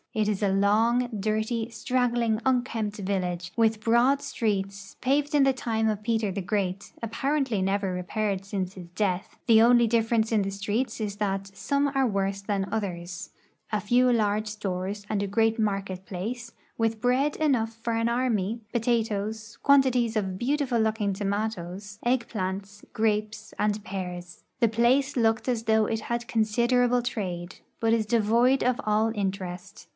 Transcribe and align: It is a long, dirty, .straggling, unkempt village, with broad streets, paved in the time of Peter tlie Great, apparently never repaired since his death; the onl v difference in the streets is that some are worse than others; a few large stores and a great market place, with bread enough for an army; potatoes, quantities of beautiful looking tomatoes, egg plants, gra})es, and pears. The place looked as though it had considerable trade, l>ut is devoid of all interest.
It 0.13 0.27
is 0.27 0.43
a 0.43 0.49
long, 0.49 1.07
dirty, 1.17 1.69
.straggling, 1.69 2.41
unkempt 2.45 2.97
village, 2.97 3.53
with 3.55 3.79
broad 3.79 4.21
streets, 4.21 4.97
paved 4.99 5.33
in 5.33 5.43
the 5.43 5.53
time 5.53 5.87
of 5.87 6.03
Peter 6.03 6.33
tlie 6.33 6.45
Great, 6.45 6.91
apparently 7.01 7.61
never 7.61 7.93
repaired 7.93 8.43
since 8.43 8.73
his 8.73 8.87
death; 8.95 9.37
the 9.45 9.59
onl 9.59 9.77
v 9.77 9.87
difference 9.87 10.31
in 10.33 10.41
the 10.41 10.49
streets 10.49 10.99
is 10.99 11.15
that 11.17 11.55
some 11.55 11.91
are 11.95 12.07
worse 12.07 12.41
than 12.41 12.67
others; 12.73 13.29
a 13.71 13.79
few 13.79 14.11
large 14.11 14.47
stores 14.47 15.05
and 15.07 15.23
a 15.23 15.27
great 15.27 15.57
market 15.59 16.05
place, 16.05 16.51
with 16.77 16.99
bread 16.99 17.37
enough 17.37 17.71
for 17.73 17.93
an 17.93 18.09
army; 18.09 18.59
potatoes, 18.73 19.57
quantities 19.63 20.17
of 20.17 20.37
beautiful 20.37 20.79
looking 20.79 21.13
tomatoes, 21.13 21.99
egg 22.03 22.27
plants, 22.27 22.83
gra})es, 22.91 23.53
and 23.57 23.81
pears. 23.85 24.43
The 24.59 24.67
place 24.67 25.15
looked 25.15 25.47
as 25.47 25.63
though 25.63 25.85
it 25.85 26.01
had 26.09 26.27
considerable 26.27 27.03
trade, 27.03 27.59
l>ut 27.81 27.93
is 27.93 28.05
devoid 28.05 28.61
of 28.61 28.81
all 28.83 29.11
interest. 29.15 29.87